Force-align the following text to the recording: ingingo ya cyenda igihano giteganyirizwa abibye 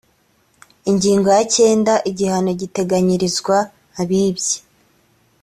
ingingo 0.89 1.27
ya 1.35 1.43
cyenda 1.55 1.93
igihano 2.09 2.51
giteganyirizwa 2.61 3.57
abibye 4.01 4.57